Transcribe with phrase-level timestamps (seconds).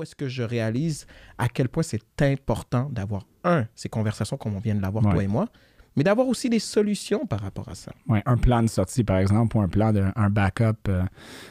[0.00, 1.06] où est-ce que je réalise
[1.38, 5.12] à quel point c'est important d'avoir, un, ces conversations comme on vient de l'avoir, Ouais.
[5.12, 5.46] toi et moi,
[5.96, 7.92] mais d'avoir aussi des solutions par rapport à ça.
[8.08, 10.88] Ouais, un plan de sortie, par exemple, ou un plan de un backup.
[10.88, 11.02] euh,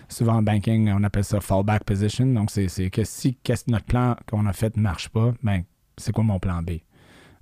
[0.08, 2.26] souvent en banking, on appelle ça fallback position.
[2.26, 5.64] Donc, c'est c'est que si que notre plan qu'on a fait ne marche pas, ben,
[5.98, 6.72] c'est quoi mon plan B?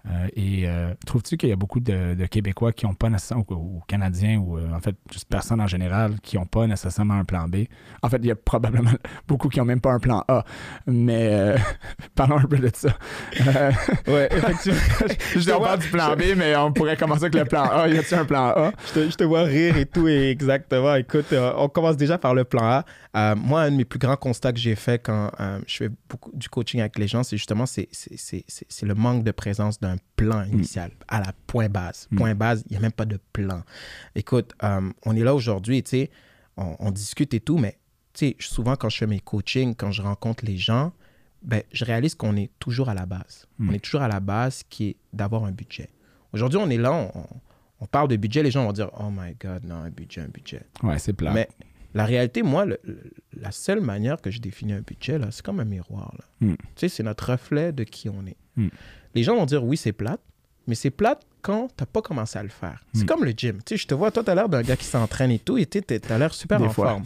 [0.10, 3.46] Euh, et euh, trouves-tu qu'il y a beaucoup de, de Québécois qui n'ont pas nécessairement,
[3.50, 7.16] ou, ou Canadiens, ou euh, en fait, juste personnes en général, qui n'ont pas nécessairement
[7.16, 7.66] un plan B?
[8.02, 8.92] En fait, il y a probablement
[9.28, 10.44] beaucoup qui n'ont même pas un plan A.
[10.86, 11.56] Mais
[12.16, 12.90] parlons un peu de ça.
[14.08, 14.80] Ouais, effectivement.
[15.36, 17.88] je te parle du plan B, mais on pourrait commencer avec le plan A.
[17.88, 18.72] Y a-t-il un plan A?
[18.88, 20.96] je, te, je te vois rire et tout, et exactement.
[20.96, 22.86] Écoute, on commence déjà par le plan A.
[23.18, 25.90] Euh, moi, un de mes plus grands constats que j'ai fait quand euh, je fais
[26.08, 29.24] beaucoup du coaching avec les gens, c'est justement c'est, c'est, c'est, c'est- c'est le manque
[29.24, 32.08] de présence d'un plan initial à la point base.
[32.16, 33.64] Point base, il n'y a même pas de plan.
[34.14, 36.12] Écoute, euh, on est là aujourd'hui, tu sais,
[36.58, 37.80] on, on discute et tout, mais
[38.14, 40.92] tu sais, souvent quand je fais mes coachings, quand je rencontre les gens,
[41.42, 43.48] ben, je réalise qu'on est toujours à la base.
[43.60, 45.90] On est toujours à la base qui est d'avoir un budget.
[46.34, 47.12] Aujourd'hui, on est là, on,
[47.80, 50.28] on parle de budget, les gens vont dire Oh my God, non, un budget, un
[50.28, 50.62] budget.
[50.84, 51.32] Ouais, c'est plat.
[51.32, 51.48] Mais
[51.98, 52.80] la réalité, moi, le-
[53.40, 56.14] la seule manière que je définis un budget, là, c'est comme un miroir.
[56.18, 56.48] Là.
[56.48, 56.56] Mm.
[56.56, 58.38] Tu sais, c'est notre reflet de qui on est.
[58.56, 58.68] Mm.
[59.16, 60.22] Les gens vont dire oui, c'est plate,
[60.68, 62.84] mais c'est plate quand tu n'as pas commencé à le faire.
[62.94, 63.06] C'est Mm.
[63.06, 63.58] comme le gym.
[63.66, 65.58] Tu sais, je te vois, toi, tu as l'air d'un gars qui s'entraîne et tout,
[65.58, 66.90] et tu as l'air super Des en fois.
[66.92, 67.04] forme.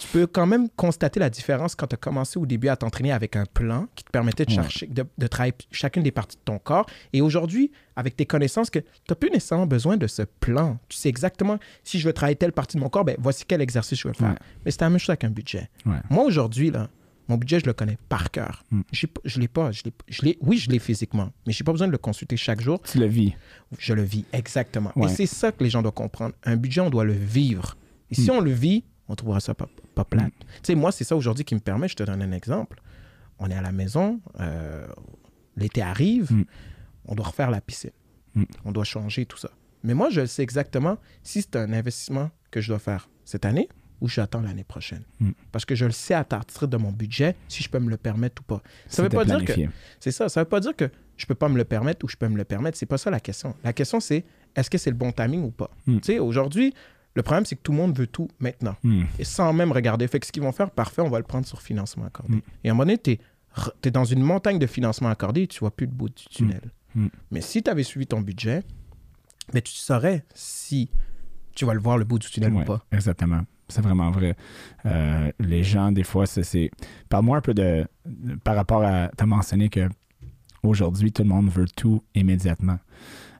[0.00, 3.12] Tu peux quand même constater la différence quand tu as commencé au début à t'entraîner
[3.12, 4.56] avec un plan qui te permettait de, Ouais.
[4.56, 6.86] chercher, de, de travailler chacune des parties de ton corps.
[7.12, 10.78] Et aujourd'hui, avec tes connaissances, que tu n'as plus nécessairement besoin de ce plan.
[10.88, 13.60] Tu sais exactement si je veux travailler telle partie de mon corps, ben voici quel
[13.60, 14.30] exercice je veux faire.
[14.30, 14.36] Ouais.
[14.64, 15.68] Mais c'est la même chose avec un budget.
[15.84, 15.98] Ouais.
[16.08, 16.88] Moi, aujourd'hui, là,
[17.28, 18.64] mon budget, je le connais par cœur.
[18.70, 18.80] Mm.
[18.92, 19.70] Je l'ai pas.
[19.70, 22.80] Je je oui, je l'ai physiquement, mais j'ai pas besoin de le consulter chaque jour.
[22.90, 23.34] Tu le vis.
[23.78, 24.92] Je le vis exactement.
[24.96, 25.12] Ouais.
[25.12, 26.34] Et c'est ça que les gens doivent comprendre.
[26.44, 27.76] Un budget, on doit le vivre.
[28.10, 28.34] Et si Mm.
[28.34, 30.32] on le vit, on trouvera ça pas, pas plate.
[30.38, 32.80] Tu sais, moi, c'est ça aujourd'hui qui me permet, je te donne un exemple.
[33.40, 34.86] On est à la maison, euh,
[35.56, 36.44] l'été arrive, Mm.
[37.06, 37.90] on doit refaire la piscine.
[38.34, 38.44] Mm.
[38.64, 39.50] On doit changer tout ça.
[39.82, 43.68] Mais moi, je sais exactement si c'est un investissement que je dois faire cette année
[44.00, 45.02] ou j'attends l'année prochaine.
[45.18, 45.30] Mm.
[45.50, 47.96] Parce que je le sais à partir de mon budget si je peux me le
[47.96, 48.62] permettre ou pas.
[48.86, 49.52] Ça veut pas dire que
[49.98, 50.28] c'est ça.
[50.28, 52.36] Ça veut pas dire que je peux pas me le permettre ou je peux me
[52.36, 52.78] le permettre.
[52.78, 53.56] C'est pas ça la question.
[53.64, 55.70] La question, c'est est-ce que c'est le bon timing ou pas?
[55.86, 56.72] Tu sais, aujourd'hui,
[57.14, 58.76] le problème, c'est que tout le monde veut tout maintenant.
[58.82, 59.04] Hmm.
[59.18, 60.06] Et sans même regarder.
[60.06, 62.36] Fait que ce qu'ils vont faire, parfait, on va le prendre sur financement accordé.
[62.36, 62.42] Mm.
[62.64, 63.18] Et à un moment donné, tu
[63.84, 66.70] es, dans une montagne de financement accordé et tu vois plus le bout du tunnel.
[66.94, 67.06] Mm.
[67.32, 68.62] Mais si tu avais suivi ton budget,
[69.52, 70.90] ben, tu saurais si
[71.54, 72.84] tu vas le voir le bout du tunnel Ouais, ou pas.
[72.92, 73.42] Exactement.
[73.68, 74.36] C'est vraiment vrai.
[74.86, 76.70] Euh, les gens, des fois, c'est-.
[77.08, 79.08] Parle-moi un peu de, de- Par rapport à.
[79.16, 79.88] Tu as mentionné que
[80.62, 82.78] aujourd'hui, tout le monde veut tout immédiatement.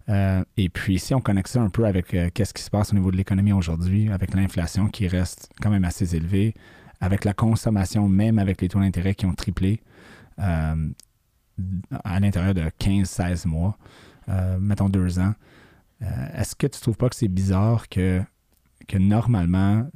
[0.09, 2.93] Euh, et puis, si on connecte ça un peu avec euh, qu'est-ce qui se passe
[2.93, 6.55] au niveau de l'économie aujourd'hui, avec l'inflation qui reste quand même assez élevée,
[7.00, 9.81] avec la consommation, même avec les taux d'intérêt qui ont triplé
[10.38, 10.88] euh,
[12.05, 13.77] à l'intérieur de 15-16 mois,
[14.61, 15.34] mettons deux ans,
[16.00, 18.22] est-ce que tu trouves pas que c'est bizarre que,
[18.87, 19.88] que normalement,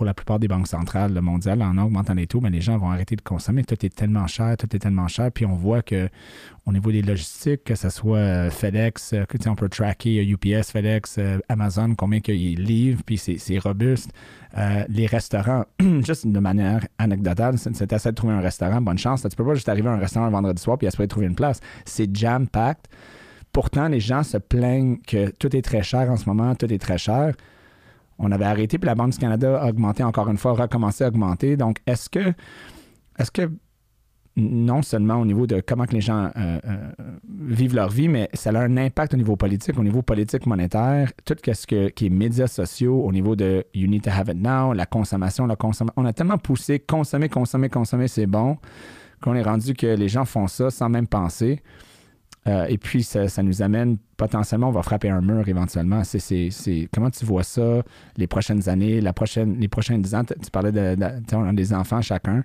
[0.00, 2.90] pour la plupart des banques centrales le mondial, en augmentant les taux, les gens vont
[2.90, 3.64] arrêter de consommer.
[3.64, 5.30] Tout est tellement cher, tout est tellement cher.
[5.30, 6.08] Puis on voit que
[6.64, 9.68] au niveau des logistiques, que ce soit euh, FedEx, euh, que, tu sais, on peut
[9.68, 14.10] tracker euh, UPS, FedEx, Amazon, combien qu'ils livrent, puis c'est robuste.
[14.88, 15.66] Les restaurants,
[16.06, 19.20] juste de manière anecdotale, c'est c'est assez de trouver un restaurant, bonne chance.
[19.20, 21.34] Tu peux pas juste arriver à un restaurant un vendredi soir puis espérer trouver une
[21.34, 21.60] place.
[21.84, 22.88] C'est jam-packed.
[23.52, 26.78] Pourtant, les gens se plaignent que tout est très cher en ce moment, tout est
[26.78, 27.34] très cher.
[28.20, 31.08] On avait arrêté, puis la Banque du Canada a augmenté encore une fois, recommencé à
[31.08, 31.56] augmenter.
[31.56, 32.32] Donc, est-ce que,
[33.18, 33.50] est-ce que
[34.36, 36.90] non seulement au niveau de comment que les gens euh, euh,
[37.28, 41.12] vivent leur vie, mais ça a un impact au niveau politique, au niveau politique monétaire,
[41.24, 44.72] tout ce qui est médias sociaux, au niveau de You need to have it now,
[44.72, 45.94] la consommation, la consommation.
[45.96, 48.56] On a tellement poussé consommer, consommer, consommer, c'est bon,
[49.20, 51.60] qu'on est rendu que les gens font ça sans même penser.
[52.46, 56.02] Euh, et puis, ça, ça nous amène potentiellement, on va frapper un mur éventuellement.
[56.04, 56.48] C'est,
[56.92, 57.82] comment tu vois ça
[58.16, 60.24] les prochaines années, la prochaine, les prochains 10 ans?
[60.24, 60.96] Tu parlais de,
[61.34, 62.42] on a des enfants chacun.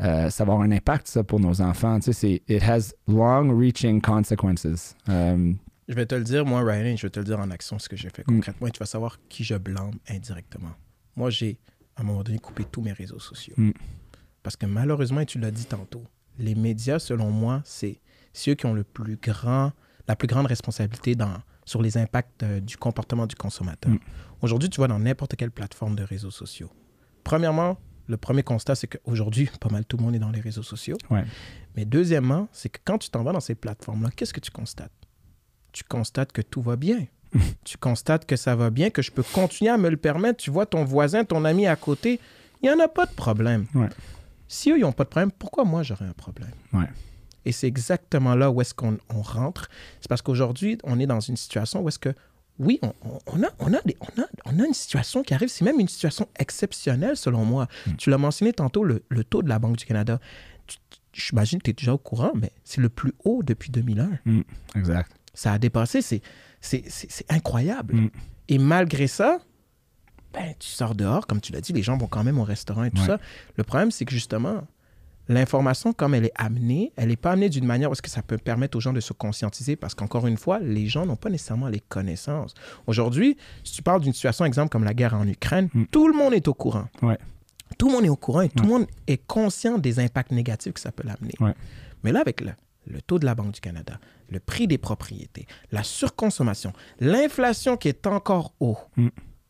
[0.00, 1.98] Euh, ça va avoir un impact, ça, pour nos enfants.
[1.98, 4.94] Tu sais, c'est, it has long-reaching consequences.
[5.08, 5.52] Euh,
[5.88, 7.88] Je vais te le dire, moi, Ryan, je vais te le dire en action ce
[7.88, 8.34] que j'ai fait Mm.
[8.36, 10.72] concrètement et tu vas savoir qui je blâme indirectement.
[11.16, 11.58] Moi, j'ai,
[11.96, 13.54] à un moment donné, coupé tous mes réseaux sociaux.
[13.56, 13.72] Mm.
[14.42, 16.04] Parce que malheureusement, et tu l'as dit tantôt,
[16.38, 18.00] les médias, selon moi, c'est
[18.38, 19.72] ceux qui ont le plus grand,
[20.06, 23.92] la plus grande responsabilité dans, sur les impacts euh, du comportement du consommateur.
[23.92, 23.98] Mm.
[24.42, 26.70] Aujourd'hui, tu vois dans n'importe quelle plateforme de réseaux sociaux.
[27.24, 30.62] Premièrement, le premier constat, c'est qu'aujourd'hui, pas mal tout le monde est dans les réseaux
[30.62, 30.96] sociaux.
[31.10, 31.24] Ouais.
[31.76, 34.92] Mais deuxièmement, c'est que quand tu t'en vas dans ces plateformes-là, qu'est-ce que tu constates?
[35.72, 37.06] Tu constates que tout va bien.
[37.64, 40.38] tu constates que ça va bien, que je peux continuer à me le permettre.
[40.38, 42.20] Tu vois ton voisin, ton ami à côté,
[42.62, 43.66] il n'y en a pas de problème.
[43.74, 43.88] Ouais.
[44.46, 46.52] Si eux, ils n'ont pas de problème, pourquoi moi, j'aurais un problème?
[46.72, 46.88] Ouais.
[47.44, 49.68] Et c'est exactement là où est-ce qu'on on rentre.
[50.00, 52.14] C'est parce qu'aujourd'hui, on est dans une situation où est-ce que,
[52.58, 55.48] oui, on, a, on, a des- on, a, on a une situation qui arrive.
[55.48, 57.68] C'est même une situation exceptionnelle, selon moi.
[57.96, 60.20] Tu l'as mentionné tantôt, le, le taux de la Banque du Canada.
[61.12, 64.10] J'imagine que tu es déjà au courant, mais c'est le plus haut depuis 2001.
[64.24, 64.40] Mm.
[64.76, 65.10] Exact.
[65.34, 66.02] Ça a dépassé.
[66.02, 66.20] C'est,
[66.60, 67.94] c'est, c'est, c'est incroyable.
[67.94, 68.10] Mm.
[68.48, 69.38] Et malgré ça,
[70.32, 72.84] ben, tu sors dehors, comme tu l'as dit, les gens vont quand même au restaurant
[72.84, 73.06] et tout Ouais.
[73.06, 73.18] ça.
[73.56, 74.66] Le problème, c'est que justement,
[75.28, 78.38] l'information, comme elle est amenée, elle n'est pas amenée d'une manière est-ce que ça peut
[78.38, 81.68] permettre aux gens de se conscientiser parce qu'encore une fois, les gens n'ont pas nécessairement
[81.68, 82.54] les connaissances.
[82.86, 85.84] Aujourd'hui, si tu parles d'une situation, exemple, comme la guerre en Ukraine, Mm.
[85.90, 86.86] tout le monde est au courant.
[87.02, 87.18] Ouais.
[87.76, 90.72] Tout le monde est au courant et tout le monde est conscient des impacts négatifs
[90.72, 91.34] que ça peut l'amener.
[91.40, 91.54] Ouais.
[92.02, 92.52] Mais là, avec le,
[92.86, 93.98] le taux de la Banque du Canada,
[94.30, 99.08] le prix des propriétés, la surconsommation, l'inflation qui est encore haut, Mm.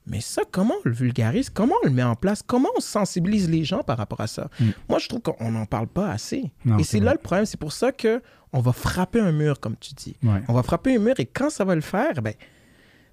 [0.09, 1.51] Mais ça, comment on le vulgarise?
[1.51, 2.43] Comment on le met en place?
[2.43, 4.49] Comment on sensibilise les gens par rapport à ça?
[4.61, 4.71] Mm.
[4.89, 6.51] Moi, je trouve qu'on n'en parle pas assez.
[6.65, 7.47] Non, et c'est là le problème.
[7.47, 8.23] C'est pour ça que
[8.53, 10.17] on va frapper un mur, comme tu dis.
[10.23, 10.43] Ouais.
[10.49, 12.33] On va frapper un mur et quand ça va le faire, ben,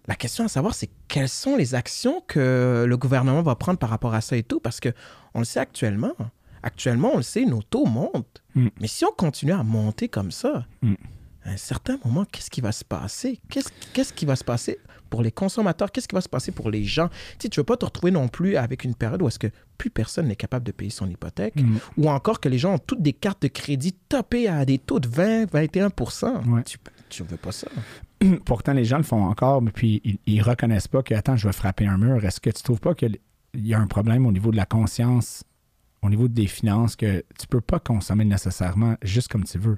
[0.07, 3.89] la question à savoir, c'est quelles sont les actions que le gouvernement va prendre par
[3.89, 4.89] rapport à ça et tout, parce que
[5.33, 6.13] on le sait actuellement.
[6.63, 8.41] Actuellement, on le sait, nos taux montent.
[8.55, 8.67] Mm.
[8.79, 10.93] Mais si on continue à monter comme ça, Mm.
[11.45, 13.39] À un certain moment, qu'est-ce qui va se passer?
[13.49, 15.91] Qu'est-ce qu'est-ce qui va se passer pour les consommateurs?
[15.91, 17.07] Qu'est-ce qui va se passer pour les gens?
[17.07, 19.37] Tu sais, tu ne veux pas te retrouver non plus avec une période où est-ce
[19.39, 19.47] que
[19.77, 21.77] plus personne n'est capable de payer son hypothèque, Mm.
[21.97, 24.99] ou encore que les gens ont toutes des cartes de crédit topées à des taux
[24.99, 25.87] de 20, 21
[26.47, 26.63] Ouais.
[27.09, 27.67] Tu ne veux pas ça.
[28.45, 31.47] Pourtant, les gens le font encore, mais puis ils, ils reconnaissent pas que, attends, je
[31.47, 32.23] vais frapper un mur.
[32.25, 33.19] Est-ce que tu trouves pas qu'il
[33.53, 35.43] y a un problème au niveau de la conscience,
[36.05, 39.77] au niveau des finances, que tu peux pas consommer nécessairement juste comme tu veux?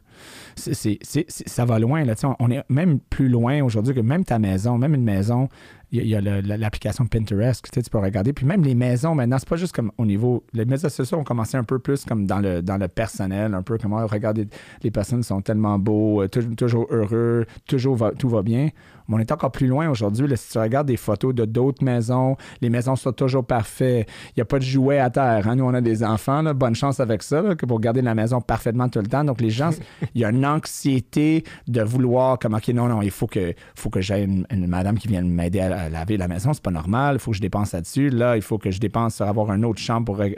[0.56, 2.04] Ça va loin.
[2.04, 5.50] Là, on, est même plus loin aujourd'hui que même ta maison, même une maison,
[5.92, 8.34] il y a, l'application Pinterest tu peux regarder.
[8.34, 10.44] Puis même les maisons, maintenant, c'est pas juste comme au niveau.
[10.54, 13.62] Les médias sociaux ont commencé un peu plus comme dans le, dans le personnel, un
[13.62, 14.48] peu comme, ah, regardez,
[14.84, 18.70] les personnes sont tellement beaux, euh, tou- toujours heureux, toujours tout va bien.
[19.08, 20.28] Mais on est encore plus loin aujourd'hui.
[20.36, 24.08] Si tu regardes des photos de d'autres maisons, les maisons sont toujours parfaites.
[24.30, 25.48] Il n'y a pas de jouets à terre.
[25.48, 25.56] hein.
[25.56, 26.42] Nous, on a des enfants.
[26.42, 26.54] là.
[26.54, 29.24] Bonne chance avec ça, là, pour garder la maison parfaitement tout le temps.
[29.24, 29.70] Donc, les gens,
[30.16, 33.90] il y a une anxiété de vouloir, comme, OK, non, non, il faut que, faut
[33.90, 36.54] que j'aie une, une madame qui vienne m'aider à, à laver la maison.
[36.54, 37.16] C'est pas normal.
[37.16, 38.10] Il faut que je dépense là-dessus.
[38.10, 40.30] Là, il faut que je dépense sur avoir une autre chambre pour, euh,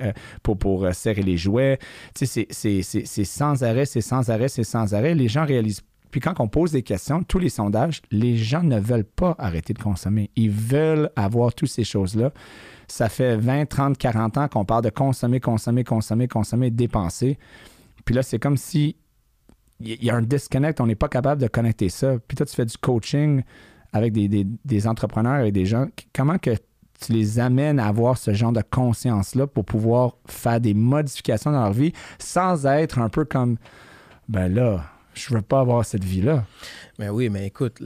[0.43, 1.79] pour, pour euh, serrer les jouets.
[2.15, 5.15] Tu sais, c'est sans arrêt, c'est sans arrêt, c'est sans arrêt.
[5.15, 5.81] Les gens réalisent
[6.11, 9.73] puis quand on pose des questions, tous les sondages, les gens ne veulent pas arrêter
[9.73, 10.29] de consommer.
[10.35, 12.31] Ils veulent avoir toutes ces choses-là.
[12.87, 17.37] Ça fait 20, 30, 40 ans qu'on parle de consommer, consommer, consommer, consommer, dépenser.
[18.05, 18.95] Puis là, c'est comme si
[19.79, 22.15] il y a un disconnect, on n'est pas capable de connecter ça.
[22.27, 23.43] Puis toi, tu fais du coaching
[23.93, 25.85] avec des, des- des entrepreneurs et des gens.
[26.13, 26.51] Comment que
[26.99, 31.61] tu les amènes à avoir ce genre de conscience-là pour pouvoir faire des modifications dans
[31.63, 33.55] leur vie sans être un peu comme,
[34.27, 34.83] ben là,
[35.19, 36.45] je veux pas avoir cette vie-là.
[36.97, 37.81] Mais oui, mais écoute,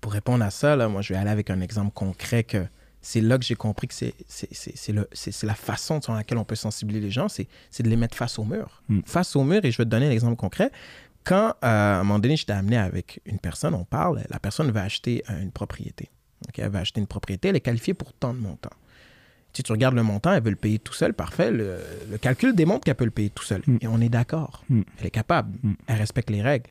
[0.00, 2.66] pour répondre à ça, là, moi, je vais aller avec un exemple concret que
[3.00, 7.10] c'est là que j'ai compris que c'est, la façon sur laquelle on peut sensibiliser les
[7.10, 7.46] gens, c'est,
[7.78, 8.82] de les mettre face au mur.
[8.88, 9.00] Mm.
[9.04, 10.70] Face au mur, et je vais te donner un exemple concret.
[11.22, 14.70] Quand, euh, à un moment donné, j'étais amené avec une personne, on parle, la personne
[14.70, 16.10] va acheter une propriété.
[16.48, 18.70] Ok, Elle va acheter une propriété, elle est qualifiée pour tant de montants.
[19.56, 21.50] Si tu regardes le montant, elle veut le payer tout seul, parfait.
[21.50, 21.78] Le,
[22.10, 23.62] le calcul démontre qu'elle peut le payer tout seul.
[23.66, 23.76] Mm.
[23.80, 24.64] Et on est d'accord.
[24.68, 24.82] Mm.
[24.98, 25.56] Elle est capable.
[25.62, 25.72] Mm.
[25.86, 26.70] Elle respecte les règles.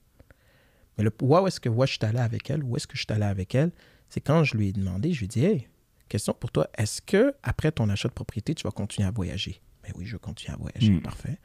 [0.97, 2.63] Mais le, où est-ce que moi, je suis allé avec elle?
[2.63, 3.71] Où est-ce que je suis allé avec elle?
[4.09, 5.67] C'est quand je lui ai demandé, je lui ai dit, hey,
[6.09, 9.61] question pour toi, est-ce que après ton achat de propriété, tu vas continuer à voyager?
[9.81, 11.39] Ben oui, je vais continuer à voyager, parfait.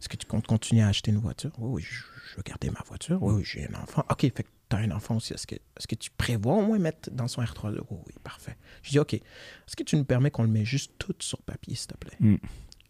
[0.00, 1.52] Est-ce que tu comptes continuer à acheter une voiture?
[1.58, 3.22] Oui, oui, je, je veux garder ma voiture.
[3.22, 4.04] Oui, oui, j'ai un enfant.
[4.10, 5.32] OK, fait que tu as un enfant aussi.
[5.34, 7.72] Est-ce que, est-ce que tu prévois au moins mettre dans son R3?
[7.90, 8.56] Oui, oui, parfait.
[8.82, 11.74] Je dis, OK, est-ce que tu nous permets qu'on le met juste tout sur papier,
[11.74, 12.16] s'il te plaît?
[12.20, 12.36] Mm.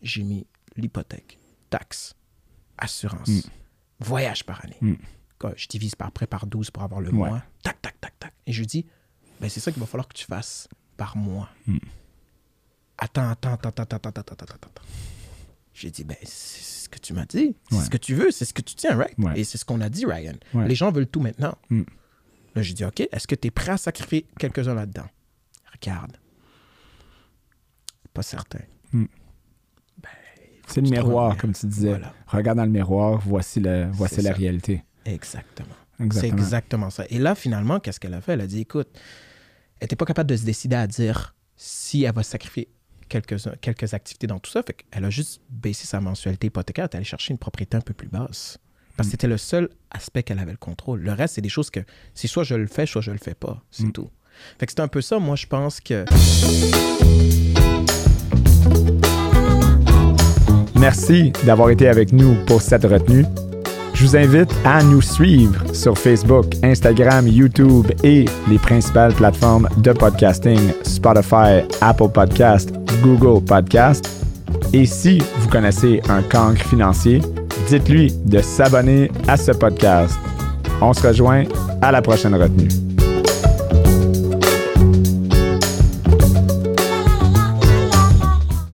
[0.03, 0.47] J'ai mis
[0.77, 1.39] l'hypothèque,
[1.71, 2.15] taxes,
[2.79, 3.41] assurance, Mm.
[4.01, 4.77] voyage par année.
[4.81, 4.95] Mm.
[5.39, 7.15] Quoi, Je divise par près par 12 pour avoir le Ouais.
[7.31, 7.43] mois.
[7.63, 8.33] Tac, tac, tac, tac.
[8.47, 8.87] Et je lui dis,
[9.41, 11.49] ben, c'est ça qu'il va falloir que tu fasses par mois.
[11.67, 11.79] Mm.
[12.99, 14.83] Attends, attends, attends, attends, attends, attends, attends, attends.
[15.73, 17.55] J'ai dit, ben, c'est ce que tu m'as dit.
[17.71, 17.85] C'est Ouais.
[17.85, 19.15] ce que tu veux, c'est ce que tu tiens, right?
[19.19, 19.39] Ouais.
[19.41, 20.35] Et c'est ce qu'on a dit, Ryan.
[20.55, 20.67] Ouais.
[20.69, 21.57] Les gens veulent tout maintenant.
[21.71, 21.83] Mm.
[22.57, 25.07] Là, j'ai dit, OK, est-ce que tu es prêt à sacrifier quelques-uns là-dedans?
[25.73, 26.17] Regarde.
[28.13, 28.61] Pas certain.
[28.93, 29.05] Mm.
[30.03, 30.09] Ben,
[30.67, 31.91] C'est le miroir, comme tu disais.
[31.91, 32.13] Voilà.
[32.27, 34.37] Regarde dans le miroir, voici, le, voici la ça.
[34.37, 34.83] réalité.
[35.05, 35.69] Exactement.
[35.99, 36.39] C'est Exactement.
[36.39, 37.05] exactement ça.
[37.11, 38.33] Et là, finalement, qu'est-ce qu'elle a fait?
[38.33, 38.89] Elle a dit, écoute,
[39.79, 42.69] elle n'était pas capable de se décider à dire si elle va sacrifier
[43.11, 44.63] quelques, quelques activités dans tout ça.
[44.63, 46.85] Fait qu'elle a juste baissé sa mensualité hypothécaire.
[46.87, 48.57] Elle est allée chercher une propriété un peu plus basse.
[48.97, 49.13] Parce que Mm.
[49.13, 51.01] c'était le seul aspect qu'elle avait le contrôle.
[51.01, 51.81] Le reste, c'est des choses que
[52.15, 53.63] c'est soit je le fais, soit je le fais pas.
[53.71, 53.93] C'est Mm.
[53.93, 54.09] tout.
[54.59, 55.19] Fait que c'est un peu ça.
[55.19, 56.05] Moi, je pense que
[60.79, 63.27] Merci d'avoir été avec nous pour cette retenue.
[64.01, 69.93] Je vous invite à nous suivre sur Facebook, Instagram, YouTube et les principales plateformes de
[69.93, 74.09] podcasting Spotify, Apple Podcast, Google Podcast.
[74.73, 77.21] Et si vous connaissez un cancre financier,
[77.69, 80.19] dites-lui de s'abonner à ce podcast.
[80.81, 81.45] On se rejoint
[81.83, 82.90] à la prochaine retenue.